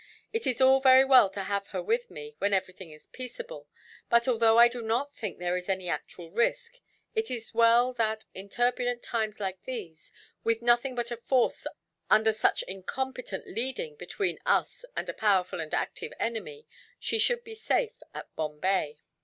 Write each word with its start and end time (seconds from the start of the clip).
It 0.33 0.47
is 0.47 0.59
all 0.59 0.79
very 0.79 1.05
well 1.05 1.29
to 1.29 1.43
have 1.43 1.67
her 1.67 1.81
with 1.83 2.09
me, 2.09 2.33
when 2.39 2.55
everything 2.55 2.89
is 2.89 3.05
peaceable; 3.05 3.67
but 4.09 4.27
although 4.27 4.57
I 4.57 4.67
do 4.67 4.81
not 4.81 5.13
think 5.15 5.37
there 5.37 5.55
is 5.55 5.69
any 5.69 5.87
actual 5.89 6.31
risk, 6.31 6.79
it 7.13 7.29
is 7.29 7.49
as 7.49 7.53
well 7.53 7.93
that, 7.93 8.25
in 8.33 8.49
turbulent 8.49 9.03
times 9.03 9.39
like 9.39 9.61
these, 9.61 10.11
with 10.43 10.63
nothing 10.63 10.95
but 10.95 11.11
a 11.11 11.17
force 11.17 11.67
under 12.09 12.33
such 12.33 12.63
incompetent 12.63 13.45
leading 13.45 13.95
between 13.95 14.39
us 14.43 14.85
and 14.95 15.07
a 15.07 15.13
powerful 15.13 15.61
and 15.61 15.71
active 15.71 16.13
enemy, 16.19 16.65
she 16.99 17.19
should 17.19 17.43
be 17.43 17.53
safe 17.53 18.01
at 18.11 18.35
Bombay." 18.35 18.97